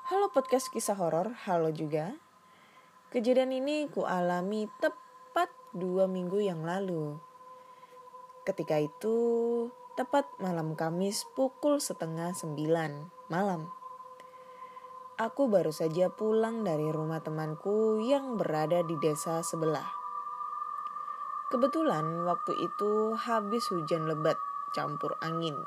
[0.08, 2.16] Halo podcast kisah horor, halo juga.
[3.12, 4.99] Kejadian ini ku alami tepat
[5.70, 7.14] dua minggu yang lalu.
[8.42, 9.18] Ketika itu,
[9.94, 13.70] tepat malam Kamis pukul setengah sembilan malam.
[15.20, 19.84] Aku baru saja pulang dari rumah temanku yang berada di desa sebelah.
[21.52, 24.40] Kebetulan waktu itu habis hujan lebat
[24.72, 25.60] campur angin.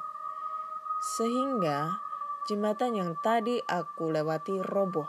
[0.99, 2.01] Sehingga
[2.49, 5.07] jembatan yang tadi aku lewati roboh.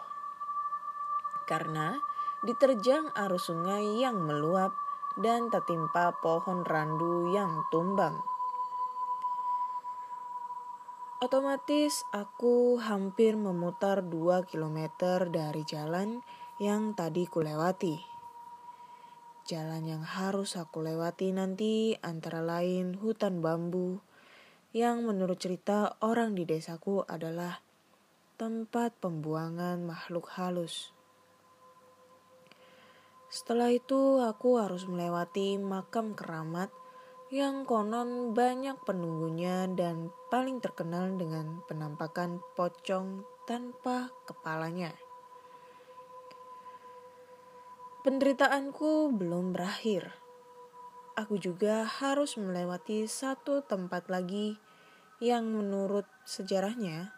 [1.48, 1.96] Karena
[2.44, 4.83] diterjang arus sungai yang meluap
[5.20, 8.18] dan tertimpa pohon randu yang tumbang.
[11.24, 14.92] Otomatis aku hampir memutar 2 km
[15.32, 16.20] dari jalan
[16.60, 17.96] yang tadi kulewati.
[19.44, 24.00] Jalan yang harus aku lewati nanti antara lain hutan bambu
[24.72, 27.60] yang menurut cerita orang di desaku adalah
[28.40, 30.96] tempat pembuangan makhluk halus.
[33.34, 36.70] Setelah itu aku harus melewati makam keramat
[37.34, 44.94] yang konon banyak penunggunya dan paling terkenal dengan penampakan pocong tanpa kepalanya.
[48.06, 50.14] Penderitaanku belum berakhir.
[51.18, 54.54] Aku juga harus melewati satu tempat lagi
[55.18, 57.10] yang menurut sejarahnya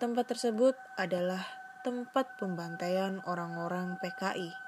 [0.00, 1.44] tempat tersebut adalah
[1.84, 4.61] tempat pembantaian orang-orang PKI.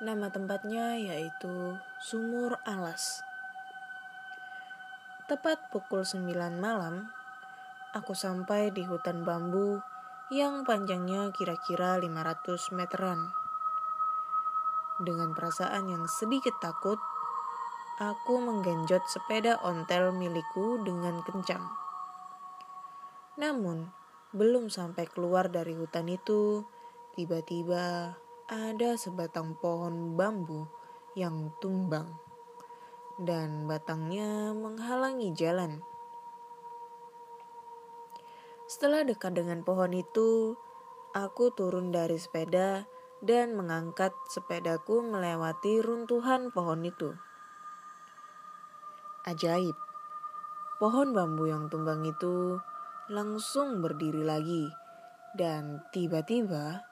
[0.00, 3.20] Nama tempatnya yaitu Sumur Alas.
[5.28, 7.12] Tepat pukul 9 malam,
[7.92, 9.76] aku sampai di hutan bambu
[10.32, 13.20] yang panjangnya kira-kira 500 meteran.
[15.04, 16.96] Dengan perasaan yang sedikit takut,
[18.00, 21.68] aku menggenjot sepeda ontel milikku dengan kencang.
[23.36, 23.92] Namun,
[24.32, 26.64] belum sampai keluar dari hutan itu,
[27.20, 28.16] tiba-tiba
[28.50, 30.66] ada sebatang pohon bambu
[31.14, 32.18] yang tumbang
[33.22, 35.78] dan batangnya menghalangi jalan.
[38.66, 40.58] Setelah dekat dengan pohon itu,
[41.14, 42.90] aku turun dari sepeda
[43.22, 47.14] dan mengangkat sepedaku melewati runtuhan pohon itu.
[49.30, 49.78] Ajaib,
[50.82, 52.58] pohon bambu yang tumbang itu
[53.14, 54.66] langsung berdiri lagi,
[55.38, 56.89] dan tiba-tiba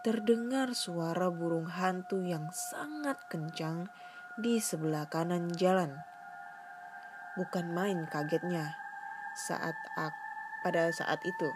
[0.00, 3.84] terdengar suara burung hantu yang sangat kencang
[4.40, 5.92] di sebelah kanan jalan.
[7.36, 8.80] Bukan main kagetnya
[9.36, 9.76] saat
[10.64, 11.52] pada saat itu.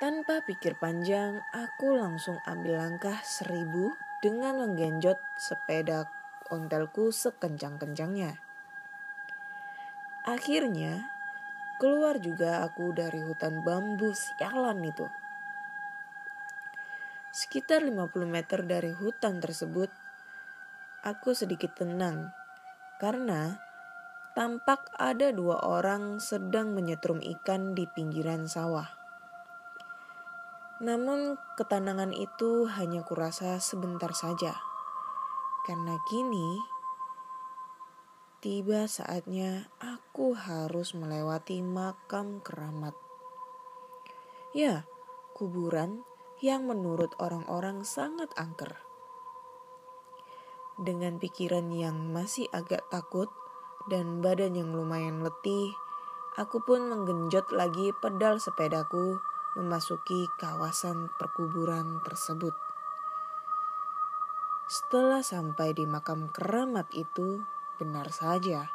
[0.00, 3.92] Tanpa pikir panjang, aku langsung ambil langkah seribu
[4.24, 6.08] dengan menggenjot sepeda
[6.48, 8.40] ontelku sekencang-kencangnya.
[10.24, 11.04] Akhirnya,
[11.80, 15.19] keluar juga aku dari hutan bambu sialan itu.
[17.40, 19.88] Sekitar 50 meter dari hutan tersebut,
[21.00, 22.28] aku sedikit tenang
[23.00, 23.56] karena
[24.36, 28.92] tampak ada dua orang sedang menyetrum ikan di pinggiran sawah.
[30.84, 34.60] Namun ketenangan itu hanya kurasa sebentar saja.
[35.64, 36.60] Karena kini
[38.44, 42.92] tiba saatnya aku harus melewati makam keramat.
[44.52, 44.84] Ya,
[45.32, 46.04] kuburan
[46.40, 48.80] yang menurut orang-orang sangat angker.
[50.80, 53.28] Dengan pikiran yang masih agak takut
[53.92, 55.76] dan badan yang lumayan letih,
[56.40, 59.20] aku pun menggenjot lagi pedal sepedaku
[59.60, 62.56] memasuki kawasan perkuburan tersebut.
[64.70, 67.44] Setelah sampai di makam keramat itu,
[67.76, 68.70] benar saja,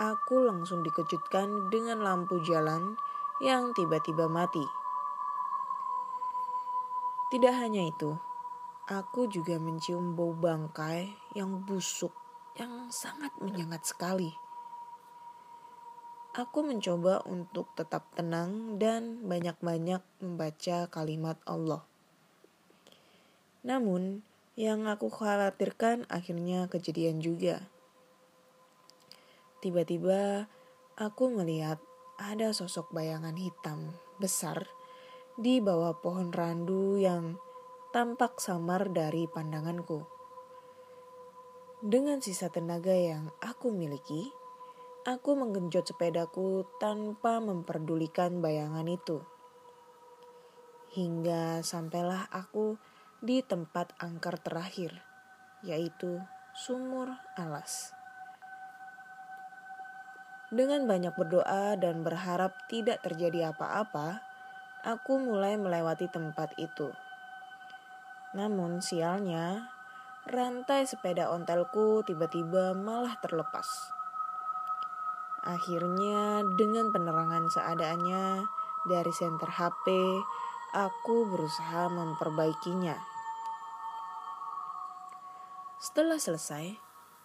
[0.00, 2.96] aku langsung dikejutkan dengan lampu jalan
[3.42, 4.83] yang tiba-tiba mati.
[7.34, 8.14] Tidak hanya itu,
[8.86, 12.14] aku juga mencium bau bangkai yang busuk
[12.54, 14.30] yang sangat menyengat sekali.
[16.38, 21.82] Aku mencoba untuk tetap tenang dan banyak-banyak membaca kalimat Allah.
[23.66, 24.22] Namun,
[24.54, 27.66] yang aku khawatirkan akhirnya kejadian juga.
[29.58, 30.46] Tiba-tiba
[30.94, 31.82] aku melihat
[32.14, 33.90] ada sosok bayangan hitam
[34.22, 34.70] besar
[35.34, 37.34] di bawah pohon randu yang
[37.90, 40.06] tampak samar dari pandanganku.
[41.82, 44.30] Dengan sisa tenaga yang aku miliki,
[45.02, 49.26] aku menggenjot sepedaku tanpa memperdulikan bayangan itu.
[50.94, 52.78] Hingga sampailah aku
[53.18, 55.02] di tempat angker terakhir,
[55.66, 56.22] yaitu
[56.54, 57.90] sumur alas.
[60.54, 64.33] Dengan banyak berdoa dan berharap tidak terjadi apa-apa,
[64.84, 66.92] aku mulai melewati tempat itu.
[68.36, 69.72] Namun sialnya,
[70.28, 73.66] rantai sepeda ontelku tiba-tiba malah terlepas.
[75.44, 78.44] Akhirnya dengan penerangan seadanya
[78.84, 79.86] dari senter HP,
[80.76, 82.96] aku berusaha memperbaikinya.
[85.80, 86.76] Setelah selesai,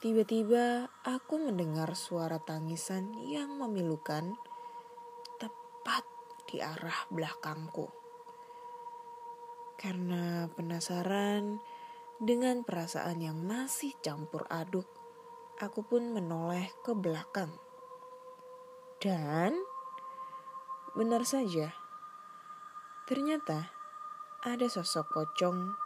[0.03, 4.35] tiba-tiba aku mendengar suara tangisan yang memilukan
[6.49, 7.85] di arah belakangku.
[9.77, 11.61] Karena penasaran
[12.17, 14.89] dengan perasaan yang masih campur aduk,
[15.61, 17.53] aku pun menoleh ke belakang.
[18.99, 19.53] Dan
[20.97, 21.71] benar saja,
[23.07, 23.71] ternyata
[24.43, 25.77] ada sosok pocong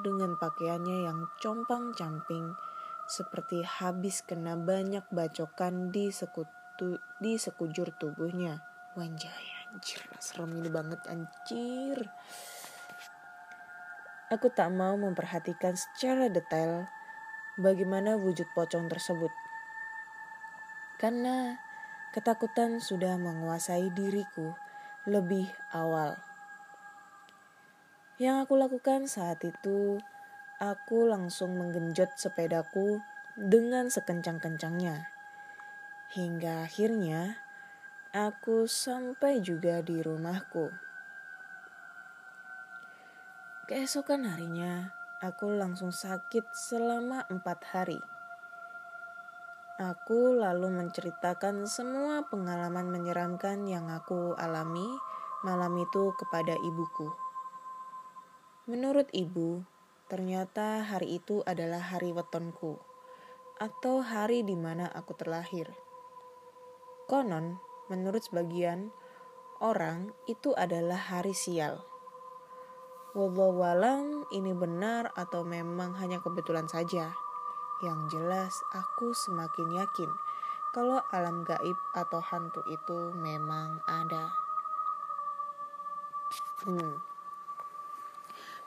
[0.00, 2.54] dengan pakaiannya yang compang-camping
[3.08, 8.62] seperti habis kena banyak bacokan di sekutu di sekujur tubuhnya.
[8.94, 12.08] Wanjay, anjir, serem ini banget anjir.
[14.28, 16.84] Aku tak mau memperhatikan secara detail
[17.56, 19.32] bagaimana wujud pocong tersebut.
[21.00, 21.56] Karena
[22.12, 24.52] ketakutan sudah menguasai diriku
[25.08, 26.20] lebih awal.
[28.18, 30.02] Yang aku lakukan saat itu,
[30.58, 32.98] aku langsung menggenjot sepedaku
[33.38, 35.06] dengan sekencang-kencangnya.
[36.12, 37.47] Hingga akhirnya
[38.16, 40.72] aku sampai juga di rumahku.
[43.68, 44.88] Keesokan harinya,
[45.20, 48.00] aku langsung sakit selama empat hari.
[49.76, 54.88] Aku lalu menceritakan semua pengalaman menyeramkan yang aku alami
[55.44, 57.12] malam itu kepada ibuku.
[58.64, 59.60] Menurut ibu,
[60.08, 62.80] ternyata hari itu adalah hari wetonku,
[63.60, 65.70] atau hari di mana aku terlahir.
[67.06, 68.92] Konon, menurut sebagian
[69.60, 71.84] orang, itu adalah hari sial.
[73.16, 77.10] Wallahualam ini benar atau memang hanya kebetulan saja.
[77.82, 80.10] Yang jelas aku semakin yakin
[80.76, 84.30] kalau alam gaib atau hantu itu memang ada.
[86.68, 87.00] Hmm.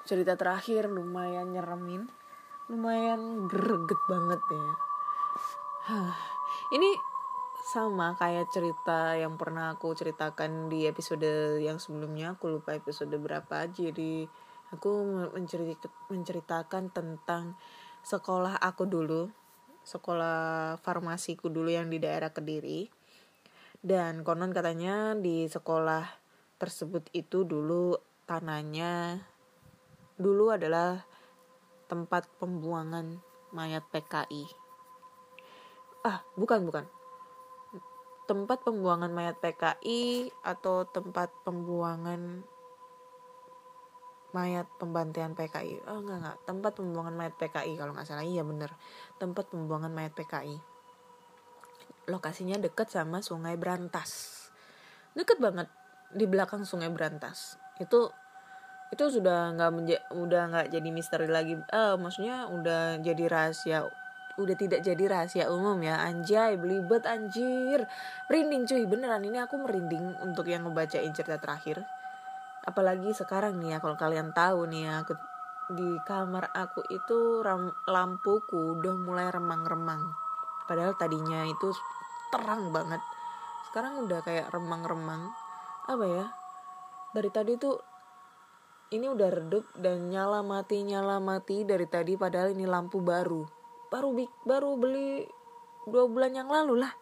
[0.01, 2.09] Cerita terakhir lumayan nyeremin,
[2.67, 4.69] lumayan greget banget ya.
[5.86, 6.17] Hah.
[6.74, 7.11] Ini
[7.72, 12.36] sama kayak cerita yang pernah aku ceritakan di episode yang sebelumnya.
[12.36, 13.63] Aku lupa episode berapa.
[13.72, 14.28] Jadi
[14.76, 14.91] aku
[16.11, 17.55] menceritakan tentang
[18.03, 19.32] sekolah aku dulu
[19.88, 22.91] sekolah farmasiku dulu yang di daerah Kediri.
[23.80, 26.03] Dan konon katanya di sekolah
[26.59, 27.95] tersebut itu dulu
[28.28, 29.24] tanahnya
[30.19, 31.01] dulu adalah
[31.89, 33.17] tempat pembuangan
[33.49, 34.45] mayat PKI
[36.05, 36.86] ah bukan bukan
[38.32, 42.47] tempat pembuangan mayat PKI atau tempat pembuangan
[44.32, 46.38] mayat pembantian PKI oh enggak enggak.
[46.47, 48.23] Tempat pembuangan mayat PKI kalau nggak salah.
[48.23, 48.71] Iya bener.
[49.19, 50.71] Tempat pembuangan mayat PKI
[52.09, 54.43] lokasinya deket sama Sungai Berantas.
[55.13, 55.69] Deket banget.
[56.11, 57.59] Di belakang Sungai Berantas.
[57.77, 58.09] Itu
[58.91, 59.71] itu sudah nggak
[60.19, 61.55] udah nggak jadi misteri lagi.
[61.55, 63.88] Eh maksudnya udah jadi rahasia
[64.44, 66.02] udah tidak jadi rahasia umum ya.
[66.02, 67.86] Anjay belibet anjir.
[68.28, 68.84] Merinding cuy.
[68.89, 71.86] Beneran ini aku merinding untuk yang ngebacain cerita terakhir.
[72.66, 75.14] Apalagi sekarang nih ya kalau kalian tahu nih ya aku
[75.72, 80.12] di kamar aku itu ram, lampuku udah mulai remang-remang.
[80.66, 81.72] Padahal tadinya itu
[82.30, 83.02] terang banget.
[83.70, 85.32] Sekarang udah kayak remang-remang.
[85.88, 86.26] Apa ya?
[87.16, 87.76] Dari tadi tuh
[88.92, 93.61] ini udah redup dan nyala mati nyala mati dari tadi padahal ini lampu baru
[93.92, 94.16] baru
[94.48, 95.28] baru beli
[95.84, 96.94] dua bulan yang lalu lah.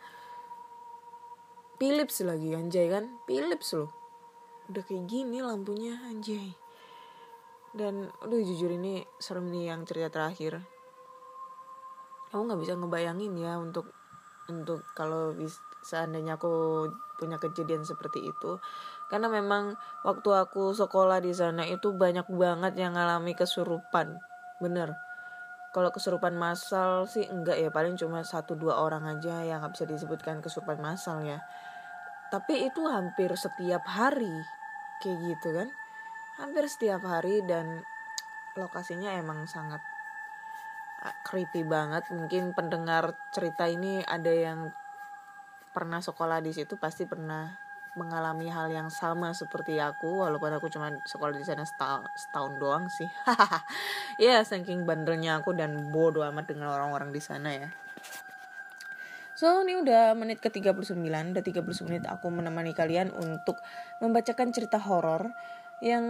[1.79, 3.21] Philips lagi anjay kan?
[3.23, 3.93] Philips loh.
[4.67, 6.51] Udah kayak gini lampunya anjay.
[7.71, 10.59] Dan udah jujur ini serem nih yang cerita terakhir.
[12.33, 13.93] Kamu nggak bisa ngebayangin ya untuk
[14.49, 15.37] untuk kalau
[15.85, 16.89] seandainya aku
[17.21, 18.59] punya kejadian seperti itu.
[19.07, 24.19] Karena memang waktu aku sekolah di sana itu banyak banget yang ngalami kesurupan.
[24.59, 25.08] Bener
[25.69, 29.85] kalau kesurupan massal sih enggak ya paling cuma satu dua orang aja yang nggak bisa
[29.85, 31.45] disebutkan kesurupan massal ya.
[32.33, 34.33] Tapi itu hampir setiap hari
[35.01, 35.69] kayak gitu kan.
[36.41, 37.85] Hampir setiap hari dan
[38.57, 39.81] lokasinya emang sangat
[41.25, 42.09] creepy banget.
[42.09, 44.73] Mungkin pendengar cerita ini ada yang
[45.69, 50.93] pernah sekolah di situ pasti pernah mengalami hal yang sama seperti aku walaupun aku cuma
[51.07, 53.09] sekolah di sana setahun, setahun doang sih.
[54.19, 57.69] Ya yeah, saking bandelnya aku dan bodoh amat dengan orang-orang di sana ya.
[59.39, 63.55] So ini udah menit ke 39 Udah 30 menit aku menemani kalian untuk
[64.03, 65.31] membacakan cerita horor
[65.79, 66.03] Yang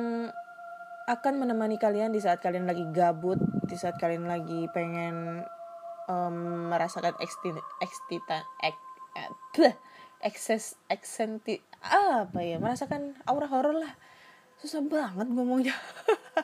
[1.06, 3.38] akan menemani kalian di saat kalian lagi gabut
[3.70, 5.46] Di saat kalian lagi pengen
[6.10, 8.78] um, merasakan ekstita, ekstita, ek,
[9.14, 9.78] ek,
[10.20, 13.94] ekses eksenti apa ya merasakan aura horor lah.
[14.60, 15.76] Susah banget ngomongnya.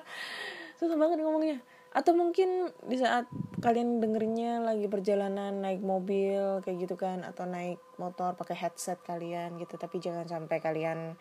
[0.79, 1.59] Susah banget ngomongnya.
[1.91, 3.27] Atau mungkin di saat
[3.59, 9.55] kalian dengerinnya lagi perjalanan naik mobil kayak gitu kan atau naik motor pakai headset kalian
[9.59, 11.15] gitu tapi jangan sampai kalian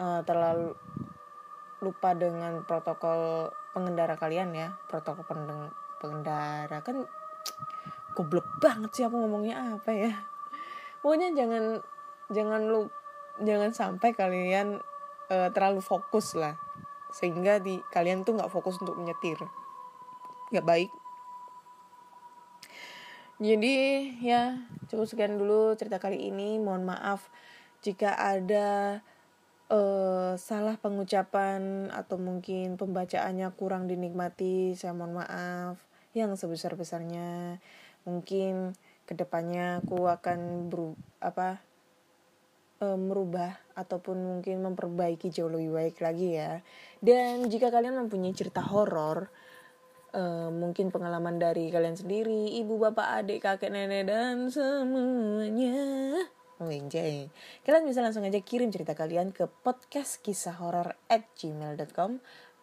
[0.00, 0.72] uh, terlalu
[1.84, 4.68] lupa dengan protokol pengendara kalian ya.
[4.88, 5.24] Protokol
[6.00, 7.08] pengendara kan
[8.12, 10.12] goblok banget sih aku ngomongnya apa ya
[11.00, 11.82] pokoknya jangan
[12.28, 12.88] jangan lu
[13.42, 14.82] jangan sampai kalian
[15.30, 16.58] uh, terlalu fokus lah.
[17.14, 19.38] Sehingga di kalian tuh nggak fokus untuk menyetir.
[20.52, 20.90] Nggak baik.
[23.38, 23.74] Jadi
[24.18, 24.58] ya
[24.90, 26.58] cukup sekian dulu cerita kali ini.
[26.58, 27.30] Mohon maaf
[27.80, 28.98] jika ada
[29.70, 34.74] uh, salah pengucapan atau mungkin pembacaannya kurang dinikmati.
[34.74, 35.78] Saya mohon maaf
[36.16, 37.62] yang sebesar besarnya
[38.02, 38.74] mungkin
[39.08, 40.92] ke depannya aku akan ber
[41.24, 41.64] apa
[42.84, 46.60] uh, merubah ataupun mungkin memperbaiki jauh lebih baik lagi ya
[47.00, 49.32] dan jika kalian mempunyai cerita horor
[50.12, 55.76] uh, mungkin pengalaman dari kalian sendiri, ibu, bapak, adik, kakek, nenek dan semuanya.
[56.58, 57.30] Wenjay.
[57.62, 62.18] Kalian bisa langsung aja kirim cerita kalian ke podcast kisah horor at gmail.com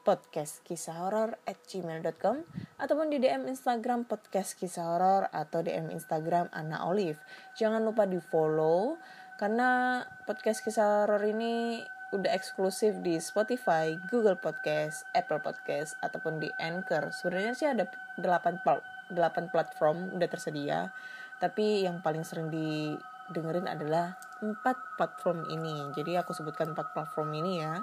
[0.06, 2.46] podcast kisah horor at gmail.com
[2.78, 7.18] ataupun di DM Instagram podcast kisah horor atau DM Instagram Anna Olive.
[7.58, 9.02] Jangan lupa di follow
[9.42, 11.82] karena podcast kisah horor ini
[12.14, 17.10] udah eksklusif di Spotify, Google Podcast, Apple Podcast ataupun di Anchor.
[17.10, 17.90] Sebenarnya sih ada
[18.22, 18.62] 8
[19.10, 20.94] 8 platform udah tersedia,
[21.42, 25.90] tapi yang paling sering didengerin adalah empat platform ini.
[25.98, 27.82] Jadi aku sebutkan empat platform ini ya.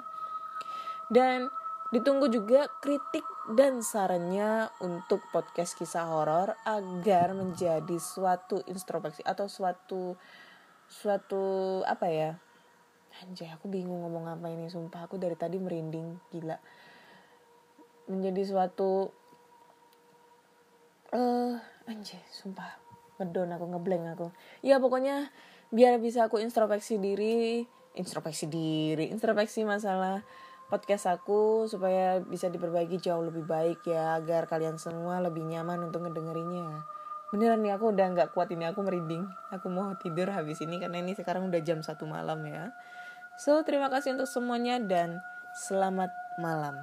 [1.11, 1.51] Dan
[1.93, 3.21] ditunggu juga kritik
[3.53, 10.17] dan sarannya untuk podcast kisah horor agar menjadi suatu introspeksi atau suatu
[10.89, 11.43] suatu
[11.85, 12.31] apa ya?
[13.21, 15.05] Anjay aku bingung ngomong apa ini sumpah.
[15.05, 16.57] Aku dari tadi merinding gila.
[18.09, 19.13] Menjadi suatu
[21.13, 21.53] eh uh,
[21.85, 22.81] anjay sumpah.
[23.21, 24.27] Ngedon aku ngeblank aku.
[24.65, 25.29] Ya pokoknya
[25.69, 30.25] biar bisa aku introspeksi diri introspeksi diri introspeksi masalah
[30.69, 36.07] podcast aku supaya bisa diperbaiki jauh lebih baik ya agar kalian semua lebih nyaman untuk
[36.07, 36.83] ngedengerinnya.
[37.33, 39.25] Beneran nih aku udah nggak kuat ini aku merinding.
[39.49, 42.69] Aku mau tidur habis ini karena ini sekarang udah jam satu malam ya.
[43.41, 45.17] So, terima kasih untuk semuanya dan
[45.57, 46.77] selamat malam.